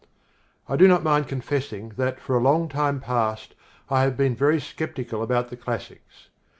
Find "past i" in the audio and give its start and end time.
2.99-4.01